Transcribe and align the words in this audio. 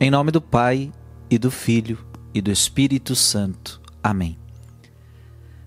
Em 0.00 0.10
nome 0.10 0.32
do 0.32 0.40
Pai 0.40 0.92
e 1.30 1.38
do 1.38 1.52
Filho 1.52 2.04
e 2.34 2.40
do 2.40 2.50
Espírito 2.50 3.14
Santo. 3.14 3.80
Amém. 4.02 4.36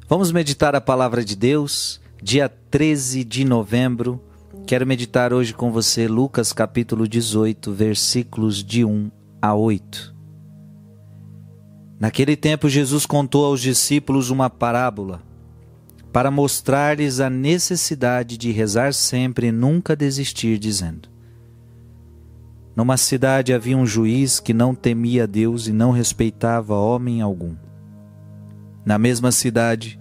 Vamos 0.07 0.33
meditar 0.33 0.75
a 0.75 0.81
palavra 0.81 1.23
de 1.23 1.33
Deus, 1.33 2.01
dia 2.21 2.49
13 2.49 3.23
de 3.23 3.45
novembro. 3.45 4.21
Quero 4.65 4.85
meditar 4.85 5.31
hoje 5.31 5.53
com 5.53 5.71
você 5.71 6.09
Lucas 6.09 6.51
capítulo 6.51 7.07
18, 7.07 7.71
versículos 7.71 8.61
de 8.61 8.83
1 8.83 9.09
a 9.41 9.55
8. 9.55 10.13
Naquele 11.97 12.35
tempo, 12.35 12.67
Jesus 12.67 13.05
contou 13.05 13.45
aos 13.45 13.61
discípulos 13.61 14.29
uma 14.29 14.49
parábola 14.49 15.23
para 16.11 16.29
mostrar-lhes 16.29 17.21
a 17.21 17.29
necessidade 17.29 18.37
de 18.37 18.51
rezar 18.51 18.93
sempre 18.93 19.47
e 19.47 19.51
nunca 19.53 19.95
desistir, 19.95 20.59
dizendo: 20.59 21.16
numa 22.77 22.95
cidade 22.95 23.55
havia 23.55 23.75
um 23.75 23.87
juiz 23.87 24.39
que 24.39 24.53
não 24.53 24.75
temia 24.75 25.25
Deus 25.25 25.65
e 25.65 25.73
não 25.73 25.89
respeitava 25.89 26.75
homem 26.75 27.23
algum. 27.23 27.55
Na 28.85 28.99
mesma 28.99 29.31
cidade, 29.31 29.99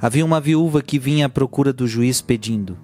havia 0.00 0.24
uma 0.24 0.40
viúva 0.40 0.80
que 0.80 0.98
vinha 0.98 1.26
à 1.26 1.28
procura 1.28 1.74
do 1.74 1.86
juiz 1.86 2.22
pedindo: 2.22 2.78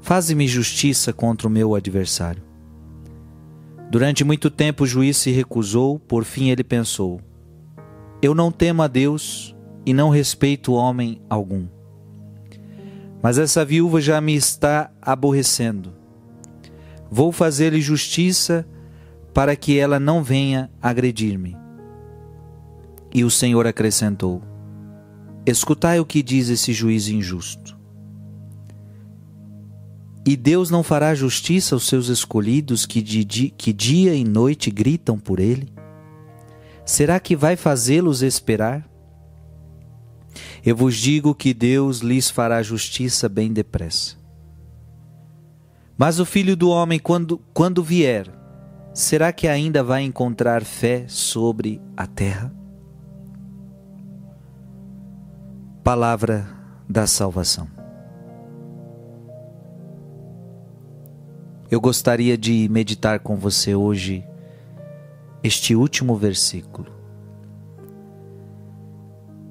Faze-me 0.00 0.46
justiça 0.46 1.12
contra 1.12 1.48
o 1.48 1.50
meu 1.50 1.74
adversário. 1.74 2.44
Durante 3.90 4.22
muito 4.22 4.48
tempo 4.48 4.84
o 4.84 4.86
juiz 4.86 5.16
se 5.16 5.32
recusou, 5.32 5.98
por 5.98 6.22
fim 6.22 6.50
ele 6.50 6.62
pensou: 6.62 7.20
Eu 8.22 8.32
não 8.32 8.52
temo 8.52 8.80
a 8.80 8.86
Deus 8.86 9.56
e 9.84 9.92
não 9.92 10.08
respeito 10.08 10.72
homem 10.72 11.20
algum. 11.28 11.66
Mas 13.20 13.38
essa 13.38 13.64
viúva 13.64 14.00
já 14.00 14.20
me 14.20 14.36
está 14.36 14.88
aborrecendo. 15.02 16.01
Vou 17.14 17.30
fazer-lhe 17.30 17.82
justiça 17.82 18.66
para 19.34 19.54
que 19.54 19.78
ela 19.78 20.00
não 20.00 20.24
venha 20.24 20.70
agredir-me. 20.80 21.54
E 23.12 23.22
o 23.22 23.30
Senhor 23.30 23.66
acrescentou: 23.66 24.40
Escutai 25.44 26.00
o 26.00 26.06
que 26.06 26.22
diz 26.22 26.48
esse 26.48 26.72
juiz 26.72 27.08
injusto. 27.08 27.78
E 30.24 30.34
Deus 30.38 30.70
não 30.70 30.82
fará 30.82 31.14
justiça 31.14 31.74
aos 31.74 31.86
seus 31.86 32.08
escolhidos 32.08 32.86
que, 32.86 33.02
de, 33.02 33.50
que 33.50 33.74
dia 33.74 34.14
e 34.14 34.24
noite 34.24 34.70
gritam 34.70 35.18
por 35.18 35.38
ele? 35.38 35.70
Será 36.82 37.20
que 37.20 37.36
vai 37.36 37.56
fazê-los 37.56 38.22
esperar? 38.22 38.88
Eu 40.64 40.74
vos 40.74 40.96
digo 40.96 41.34
que 41.34 41.52
Deus 41.52 41.98
lhes 41.98 42.30
fará 42.30 42.62
justiça 42.62 43.28
bem 43.28 43.52
depressa. 43.52 44.21
Mas 45.96 46.18
o 46.18 46.24
filho 46.24 46.56
do 46.56 46.70
homem, 46.70 46.98
quando, 46.98 47.38
quando 47.52 47.82
vier, 47.82 48.26
será 48.94 49.32
que 49.32 49.46
ainda 49.46 49.82
vai 49.82 50.02
encontrar 50.02 50.64
fé 50.64 51.04
sobre 51.06 51.80
a 51.96 52.06
terra? 52.06 52.52
Palavra 55.84 56.46
da 56.88 57.06
salvação. 57.06 57.68
Eu 61.70 61.80
gostaria 61.80 62.36
de 62.36 62.68
meditar 62.68 63.20
com 63.20 63.36
você 63.36 63.74
hoje 63.74 64.24
este 65.42 65.74
último 65.74 66.16
versículo. 66.16 66.92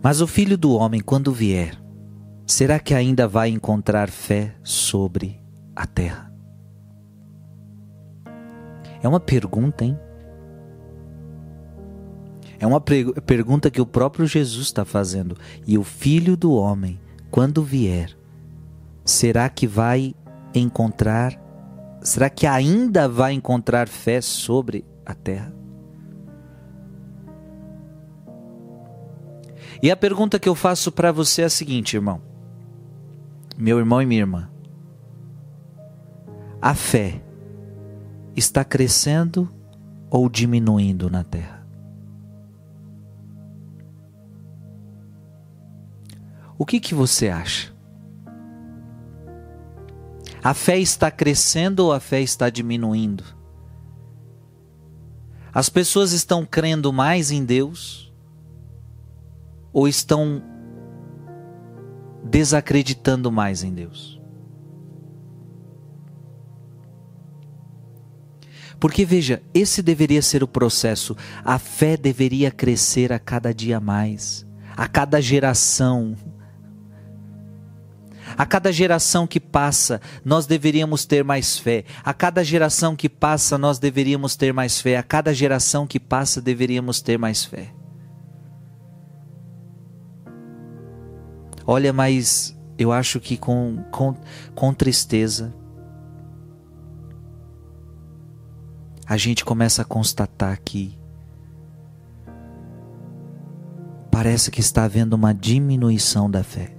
Mas 0.03 0.21
o 0.21 0.27
filho 0.27 0.57
do 0.57 0.73
homem, 0.73 1.01
quando 1.01 1.31
vier, 1.31 1.75
será 2.45 2.79
que 2.79 2.93
ainda 2.93 3.27
vai 3.27 3.49
encontrar 3.49 4.09
fé 4.09 4.55
sobre 4.63 5.39
a 5.75 5.85
terra? 5.85 6.30
É 9.01 9.07
uma 9.07 9.19
pergunta, 9.19 9.83
hein? 9.83 9.97
É 12.59 12.67
uma 12.67 12.79
pergunta 12.79 13.71
que 13.71 13.81
o 13.81 13.85
próprio 13.87 14.27
Jesus 14.27 14.67
está 14.67 14.85
fazendo. 14.85 15.35
E 15.65 15.77
o 15.79 15.83
filho 15.83 16.37
do 16.37 16.53
homem, 16.53 16.99
quando 17.31 17.63
vier, 17.63 18.15
será 19.03 19.49
que 19.49 19.65
vai 19.65 20.13
encontrar, 20.53 21.33
será 22.03 22.29
que 22.29 22.45
ainda 22.45 23.09
vai 23.09 23.33
encontrar 23.33 23.87
fé 23.87 24.21
sobre 24.21 24.85
a 25.03 25.15
terra? 25.15 25.51
E 29.81 29.89
a 29.89 29.97
pergunta 29.97 30.37
que 30.37 30.47
eu 30.47 30.53
faço 30.53 30.91
para 30.91 31.11
você 31.11 31.41
é 31.41 31.45
a 31.45 31.49
seguinte, 31.49 31.95
irmão. 31.95 32.21
Meu 33.57 33.79
irmão 33.79 33.99
e 33.99 34.05
minha 34.05 34.21
irmã. 34.21 34.49
A 36.61 36.75
fé 36.75 37.23
está 38.35 38.63
crescendo 38.63 39.49
ou 40.09 40.29
diminuindo 40.29 41.09
na 41.09 41.23
terra? 41.23 41.65
O 46.57 46.65
que, 46.65 46.79
que 46.79 46.93
você 46.93 47.29
acha? 47.29 47.73
A 50.43 50.53
fé 50.53 50.77
está 50.77 51.09
crescendo 51.09 51.79
ou 51.79 51.93
a 51.93 51.99
fé 51.99 52.21
está 52.21 52.49
diminuindo? 52.49 53.23
As 55.53 55.69
pessoas 55.69 56.11
estão 56.11 56.45
crendo 56.45 56.93
mais 56.93 57.31
em 57.31 57.43
Deus 57.43 58.13
ou 59.73 59.87
estão 59.87 60.43
desacreditando 62.23 63.31
mais 63.31 63.63
em 63.63 63.73
Deus? 63.73 64.20
Porque 68.79 69.05
veja, 69.05 69.41
esse 69.53 69.81
deveria 69.81 70.21
ser 70.21 70.43
o 70.43 70.47
processo. 70.47 71.15
A 71.43 71.59
fé 71.59 71.95
deveria 71.95 72.51
crescer 72.51 73.11
a 73.13 73.19
cada 73.19 73.53
dia 73.53 73.79
mais, 73.79 74.45
a 74.75 74.87
cada 74.87 75.21
geração. 75.21 76.15
A 78.37 78.45
cada 78.45 78.71
geração 78.71 79.27
que 79.27 79.39
passa, 79.39 79.99
nós 80.23 80.45
deveríamos 80.45 81.05
ter 81.05 81.23
mais 81.23 81.57
fé. 81.57 81.83
A 82.03 82.13
cada 82.13 82.43
geração 82.43 82.95
que 82.95 83.09
passa, 83.09 83.57
nós 83.57 83.77
deveríamos 83.77 84.35
ter 84.35 84.53
mais 84.53 84.79
fé. 84.79 84.97
A 84.97 85.03
cada 85.03 85.33
geração 85.33 85.85
que 85.85 85.99
passa, 85.99 86.41
deveríamos 86.41 87.01
ter 87.01 87.17
mais 87.17 87.43
fé. 87.43 87.73
Olha, 91.65 91.93
mas 91.93 92.57
eu 92.77 92.91
acho 92.91 93.19
que 93.19 93.37
com, 93.37 93.83
com, 93.91 94.15
com 94.55 94.73
tristeza, 94.73 95.53
a 99.11 99.17
gente 99.17 99.43
começa 99.43 99.81
a 99.81 99.85
constatar 99.85 100.57
que 100.63 100.97
parece 104.09 104.49
que 104.49 104.61
está 104.61 104.85
havendo 104.85 105.17
uma 105.17 105.33
diminuição 105.33 106.31
da 106.31 106.45
fé. 106.45 106.71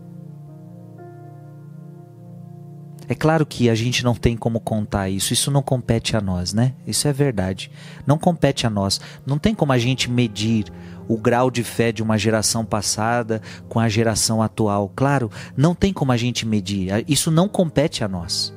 É 3.07 3.15
claro 3.15 3.45
que 3.45 3.69
a 3.69 3.75
gente 3.75 4.03
não 4.03 4.15
tem 4.15 4.35
como 4.35 4.61
contar 4.61 5.11
isso, 5.11 5.35
isso 5.35 5.51
não 5.51 5.61
compete 5.61 6.17
a 6.17 6.23
nós, 6.23 6.55
né? 6.55 6.73
Isso 6.87 7.07
é 7.07 7.13
verdade. 7.13 7.71
Não 8.07 8.17
compete 8.17 8.67
a 8.67 8.71
nós. 8.71 8.99
Não 9.27 9.37
tem 9.37 9.55
como 9.55 9.73
a 9.73 9.79
gente 9.79 10.11
medir 10.11 10.65
o 11.07 11.19
grau 11.19 11.51
de 11.51 11.63
fé 11.63 11.93
de 11.93 12.03
uma 12.03 12.17
geração 12.17 12.65
passada 12.65 13.43
com 13.69 13.79
a 13.79 13.91
geração 13.91 14.41
atual. 14.41 14.91
Claro, 14.97 15.31
não 15.55 15.75
tem 15.75 15.93
como 15.93 16.13
a 16.13 16.17
gente 16.17 16.47
medir. 16.47 17.05
Isso 17.07 17.31
não 17.31 17.47
compete 17.47 18.03
a 18.03 18.09
nós. 18.09 18.55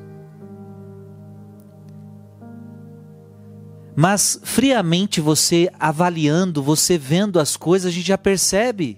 Mas 3.96 4.40
friamente 4.44 5.22
você 5.22 5.72
avaliando, 5.80 6.62
você 6.62 6.98
vendo 6.98 7.40
as 7.40 7.56
coisas, 7.56 7.88
a 7.88 7.92
gente 7.92 8.08
já 8.08 8.18
percebe. 8.18 8.98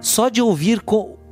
Só 0.00 0.28
de 0.28 0.40
ouvir 0.40 0.82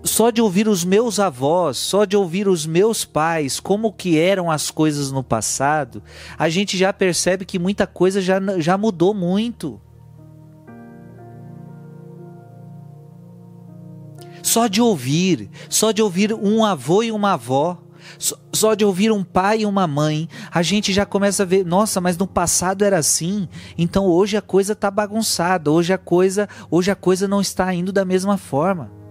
só 0.05 0.31
de 0.31 0.43
ouvir 0.43 0.67
os 0.67 0.85
meus 0.85 1.21
avós, 1.21 1.77
só 1.77 2.05
de 2.05 2.17
ouvir 2.17 2.49
os 2.49 2.67
meus 2.67 3.05
pais, 3.05 3.61
como 3.61 3.93
que 3.93 4.19
eram 4.19 4.51
as 4.51 4.71
coisas 4.71 5.13
no 5.13 5.23
passado, 5.23 6.03
a 6.37 6.49
gente 6.49 6.77
já 6.77 6.93
percebe 6.93 7.45
que 7.45 7.59
muita 7.59 7.87
coisa 7.87 8.21
já, 8.21 8.41
já 8.59 8.77
mudou 8.77 9.15
muito. 9.15 9.81
Só 14.43 14.67
de 14.67 14.83
ouvir, 14.83 15.49
só 15.69 15.93
de 15.93 16.03
ouvir 16.03 16.35
um 16.35 16.65
avô 16.65 17.03
e 17.03 17.13
uma 17.13 17.35
avó, 17.35 17.82
só 18.53 18.75
de 18.75 18.85
ouvir 18.85 19.11
um 19.11 19.25
pai 19.25 19.61
e 19.61 19.67
uma 19.67 19.87
mãe, 19.87 20.29
a 20.51 20.63
gente 20.63 20.93
já 20.93 21.05
começa 21.05 21.43
a 21.43 21.47
ver, 21.47 21.65
nossa, 21.65 22.01
mas 22.01 22.17
no 22.17 22.27
passado 22.27 22.85
era 22.85 22.99
assim, 22.99 23.49
então 23.77 24.07
hoje 24.07 24.37
a 24.37 24.43
coisa 24.43 24.73
está 24.73 24.91
bagunçada, 24.91 25.71
hoje 25.71 25.93
a 25.93 25.99
coisa, 25.99 26.49
hoje 26.71 26.91
a 26.91 26.97
coisa 26.97 27.27
não 27.27 27.41
está 27.41 27.73
indo 27.75 27.93
da 27.93 28.05
mesma 28.05 28.37
forma. 28.37 29.03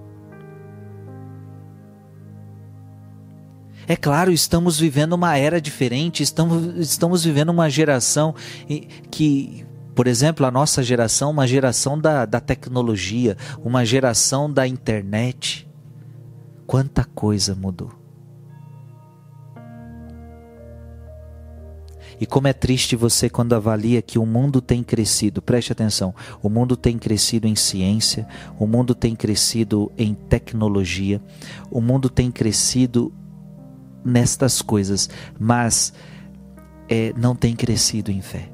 É 3.87 3.95
claro, 3.95 4.31
estamos 4.31 4.79
vivendo 4.79 5.13
uma 5.13 5.37
era 5.37 5.59
diferente, 5.59 6.23
estamos, 6.23 6.77
estamos 6.77 7.23
vivendo 7.23 7.49
uma 7.49 7.69
geração 7.69 8.33
que, 9.09 9.65
por 9.95 10.07
exemplo, 10.07 10.45
a 10.45 10.51
nossa 10.51 10.81
geração, 10.81 11.31
uma 11.31 11.47
geração 11.47 11.99
da, 11.99 12.25
da 12.25 12.39
tecnologia, 12.39 13.35
uma 13.61 13.83
geração 13.83 14.51
da 14.51 14.67
internet. 14.67 15.67
Quanta 16.65 17.03
coisa 17.03 17.53
mudou. 17.53 18.00
E 22.19 22.25
como 22.25 22.47
é 22.47 22.53
triste 22.53 22.95
você 22.95 23.29
quando 23.29 23.53
avalia 23.53 24.01
que 24.01 24.19
o 24.19 24.25
mundo 24.25 24.61
tem 24.61 24.83
crescido, 24.83 25.41
preste 25.41 25.71
atenção, 25.71 26.13
o 26.41 26.49
mundo 26.49 26.75
tem 26.75 26.97
crescido 26.97 27.47
em 27.47 27.55
ciência, 27.55 28.27
o 28.59 28.67
mundo 28.67 28.93
tem 28.93 29.15
crescido 29.15 29.91
em 29.97 30.13
tecnologia, 30.13 31.21
o 31.69 31.81
mundo 31.81 32.09
tem 32.09 32.31
crescido 32.31 33.13
nestas 34.03 34.61
coisas, 34.61 35.09
mas 35.39 35.93
é, 36.89 37.13
não 37.17 37.35
tem 37.35 37.55
crescido 37.55 38.11
em 38.11 38.21
fé. 38.21 38.49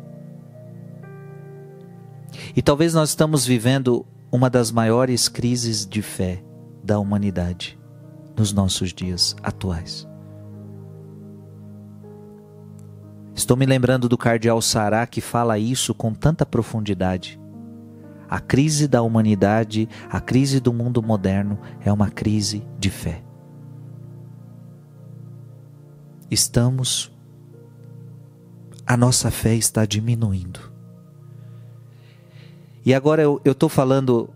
E 2.56 2.62
talvez 2.62 2.94
nós 2.94 3.10
estamos 3.10 3.46
vivendo 3.46 4.06
uma 4.32 4.50
das 4.50 4.72
maiores 4.72 5.28
crises 5.28 5.86
de 5.86 6.02
fé 6.02 6.44
da 6.84 7.00
humanidade 7.00 7.78
nos 8.38 8.54
nossos 8.54 8.94
dias 8.94 9.36
atuais. 9.42 10.08
Estou 13.38 13.56
me 13.56 13.68
lembrando 13.68 14.10
do 14.10 14.18
cardeal 14.18 14.60
Sará 14.64 15.06
que 15.06 15.22
fala 15.22 15.60
isso 15.60 15.94
com 15.94 16.12
tanta 16.12 16.44
profundidade. 16.44 17.40
A 18.28 18.40
crise 18.40 18.88
da 18.88 19.04
humanidade, 19.04 19.88
a 20.10 20.20
crise 20.20 20.60
do 20.60 20.74
mundo 20.74 21.04
moderno 21.04 21.60
é 21.80 21.94
uma 21.94 22.10
crise 22.10 22.68
de 22.80 22.90
fé. 22.90 23.24
Estamos 26.32 27.16
a 28.88 28.98
nossa 28.98 29.30
fé 29.30 29.54
está 29.54 29.86
diminuindo. 29.86 30.60
E 32.84 32.92
agora 32.92 33.22
eu 33.22 33.40
estou 33.46 33.70
falando 33.70 34.30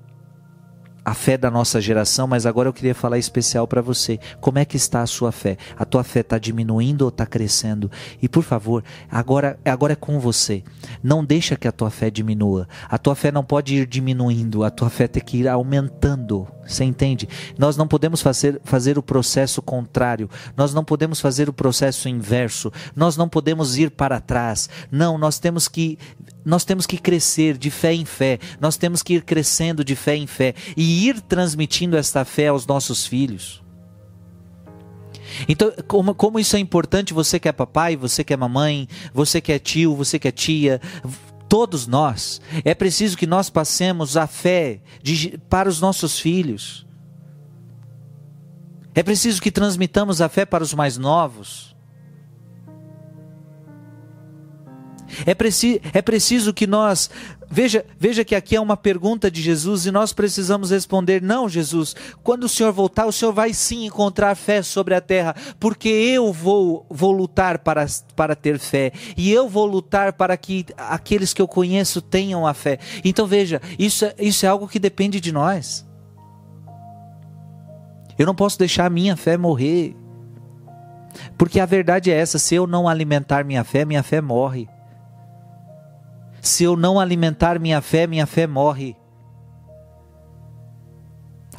a 1.12 1.14
fé 1.14 1.38
da 1.38 1.52
nossa 1.52 1.82
geração, 1.82 2.26
mas 2.26 2.46
agora 2.46 2.70
eu 2.70 2.74
queria 2.74 2.96
falar 2.96 3.18
especial 3.18 3.68
para 3.68 3.82
você. 3.82 4.18
Como 4.40 4.58
é 4.58 4.64
que 4.64 4.78
está 4.78 5.02
a 5.02 5.06
sua 5.06 5.30
fé? 5.30 5.58
A 5.78 5.84
tua 5.84 6.06
fé 6.06 6.22
está 6.22 6.38
diminuindo 6.38 7.02
ou 7.02 7.10
está 7.10 7.26
crescendo? 7.26 7.92
E 8.22 8.30
por 8.30 8.44
favor, 8.44 8.82
agora, 9.12 9.60
agora 9.66 9.92
é 9.92 9.96
com 9.98 10.22
você. 10.22 10.64
Não 11.04 11.26
deixa 11.26 11.58
que 11.58 11.68
a 11.68 11.72
tua 11.74 11.90
fé 11.90 12.10
diminua. 12.10 12.66
A 12.88 12.98
tua 12.98 13.14
fé 13.14 13.30
não 13.30 13.44
pode 13.44 13.76
ir 13.76 13.86
diminuindo, 13.88 14.64
a 14.64 14.70
tua 14.70 14.90
fé 14.90 15.06
tem 15.06 15.22
que 15.22 15.40
ir 15.40 15.50
aumentando. 15.50 16.48
Você 16.66 16.86
entende? 16.86 17.28
Nós 17.58 17.76
não 17.76 17.88
podemos 17.88 18.22
fazer, 18.22 18.62
fazer 18.64 18.98
o 18.98 19.04
processo 19.04 19.62
contrário, 19.62 20.30
nós 20.56 20.74
não 20.74 20.86
podemos 20.86 21.20
fazer 21.20 21.50
o 21.50 21.54
processo 21.54 22.08
inverso, 22.08 22.72
nós 22.96 23.18
não 23.18 23.28
podemos 23.28 23.78
ir 23.78 23.92
para 23.92 24.22
trás. 24.22 24.70
Não, 24.90 25.18
nós 25.18 25.40
temos 25.40 25.68
que 25.68 25.98
nós 26.44 26.66
temos 26.66 26.88
que 26.88 26.98
crescer 26.98 27.56
de 27.58 27.70
fé 27.70 27.94
em 27.94 28.06
fé, 28.06 28.40
nós 28.60 28.76
temos 28.76 29.04
que 29.04 29.16
ir 29.16 29.22
crescendo 29.22 29.84
de 29.84 29.96
fé 29.96 30.16
em 30.16 30.26
fé 30.26 30.56
e 30.76 31.01
ir 31.08 31.22
transmitindo 31.22 31.98
esta 31.98 32.26
fé 32.26 32.48
aos 32.48 32.66
nossos 32.66 33.06
filhos. 33.06 33.62
Então, 35.48 35.72
como, 35.88 36.14
como 36.14 36.40
isso 36.40 36.56
é 36.56 36.60
importante, 36.60 37.14
você 37.14 37.40
que 37.40 37.48
é 37.48 37.52
papai, 37.52 37.96
você 37.96 38.24
que 38.24 38.34
é 38.34 38.38
mamãe, 38.38 38.88
você 39.14 39.40
que 39.40 39.52
é 39.52 39.60
tio, 39.60 39.96
você 39.96 40.20
que 40.20 40.28
é 40.28 40.32
tia, 40.32 40.82
todos 41.48 41.88
nós, 41.88 42.42
é 42.64 42.74
preciso 42.74 43.18
que 43.18 43.28
nós 43.28 43.50
passemos 43.50 44.18
a 44.18 44.28
fé 44.28 44.82
de, 45.02 45.38
para 45.50 45.70
os 45.70 45.80
nossos 45.80 46.20
filhos. 46.20 46.86
É 48.94 49.02
preciso 49.02 49.42
que 49.42 49.52
transmitamos 49.52 50.22
a 50.22 50.28
fé 50.28 50.46
para 50.46 50.64
os 50.64 50.74
mais 50.74 50.98
novos. 50.98 51.76
É, 55.26 55.34
preci 55.34 55.82
é 55.94 56.02
preciso 56.02 56.54
que 56.54 56.66
nós. 56.66 57.10
Veja, 57.54 57.86
veja 58.00 58.24
que 58.24 58.34
aqui 58.34 58.56
é 58.56 58.62
uma 58.62 58.78
pergunta 58.78 59.30
de 59.30 59.42
Jesus 59.42 59.86
e 59.86 59.92
nós 59.92 60.14
precisamos 60.14 60.72
responder: 60.72 61.22
não, 61.22 61.50
Jesus, 61.50 61.94
quando 62.24 62.46
o 62.46 62.50
Senhor 62.50 62.72
voltar, 62.72 63.06
o 63.06 63.12
Senhor 63.12 63.34
vai 63.34 63.54
sim 63.54 63.86
encontrar 63.86 64.34
fé 64.36 64.62
sobre 64.62 64.96
a 64.96 65.02
terra, 65.02 65.36
porque 65.60 65.90
eu 65.90 66.32
vou, 66.32 66.86
vou 66.90 67.12
lutar 67.12 67.60
para, 67.60 67.86
para 68.16 68.38
ter 68.38 68.58
fé 68.58 68.94
e 69.18 69.30
eu 69.30 69.50
vou 69.50 69.66
lutar 69.66 70.14
para 70.14 70.38
que 70.38 70.66
aqueles 70.78 71.34
que 71.34 71.42
eu 71.42 71.48
conheço 71.48 72.02
tenham 72.02 72.48
a 72.48 72.54
fé. 72.54 72.80
Então 73.04 73.28
veja, 73.28 73.62
isso, 73.78 74.06
é, 74.06 74.16
isso 74.18 74.46
é 74.46 74.50
algo 74.50 74.66
que 74.66 74.80
depende 74.80 75.20
de 75.20 75.34
nós. 75.34 75.86
Eu 78.18 78.26
não 78.26 78.36
posso 78.36 78.58
deixar 78.58 78.86
a 78.86 78.90
minha 78.90 79.18
fé 79.18 79.36
morrer. 79.36 79.94
Porque 81.38 81.60
a 81.60 81.66
verdade 81.66 82.10
é 82.10 82.16
essa: 82.16 82.40
se 82.40 82.56
eu 82.56 82.66
não 82.66 82.88
alimentar 82.88 83.44
minha 83.44 83.66
fé, 83.66 83.84
minha 83.84 84.04
fé 84.04 84.22
morre. 84.22 84.70
Se 86.42 86.64
eu 86.64 86.76
não 86.76 87.00
alimentar 87.00 87.60
minha 87.60 87.80
fé, 87.82 88.08
minha 88.08 88.26
fé 88.26 88.48
morre. 88.48 88.98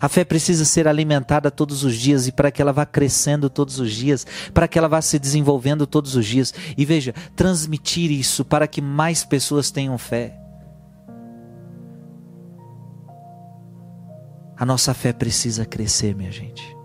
A 0.00 0.08
fé 0.08 0.24
precisa 0.24 0.64
ser 0.64 0.88
alimentada 0.88 1.48
todos 1.48 1.84
os 1.84 1.94
dias 1.94 2.26
e 2.26 2.32
para 2.32 2.50
que 2.50 2.60
ela 2.60 2.72
vá 2.72 2.84
crescendo 2.84 3.48
todos 3.48 3.78
os 3.78 3.92
dias, 3.92 4.26
para 4.52 4.66
que 4.66 4.76
ela 4.76 4.88
vá 4.88 5.00
se 5.00 5.16
desenvolvendo 5.16 5.86
todos 5.86 6.16
os 6.16 6.26
dias. 6.26 6.52
E 6.76 6.84
veja, 6.84 7.14
transmitir 7.36 8.10
isso 8.10 8.44
para 8.44 8.66
que 8.66 8.82
mais 8.82 9.24
pessoas 9.24 9.70
tenham 9.70 9.96
fé. 9.96 10.36
A 14.56 14.66
nossa 14.66 14.92
fé 14.92 15.12
precisa 15.12 15.64
crescer, 15.64 16.16
minha 16.16 16.32
gente, 16.32 16.76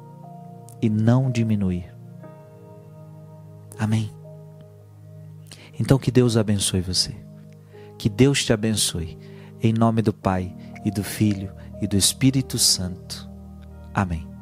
e 0.80 0.88
não 0.88 1.32
diminuir. 1.32 1.92
Amém. 3.80 4.12
Então 5.80 5.98
que 5.98 6.12
Deus 6.12 6.38
abençoe 6.38 6.82
você. 6.82 7.27
Que 7.98 8.10
Deus 8.10 8.44
te 8.44 8.54
abençoe. 8.54 9.18
Em 9.62 9.74
nome 9.74 10.02
do 10.02 10.14
Pai, 10.14 10.56
e 10.86 10.92
do 10.92 11.04
Filho, 11.04 11.52
e 11.82 11.88
do 11.88 11.98
Espírito 11.98 12.58
Santo. 12.58 13.30
Amém. 13.94 14.37